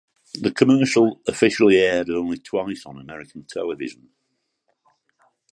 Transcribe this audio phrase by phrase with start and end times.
[0.33, 4.09] The commercial officially aired only twice on American television.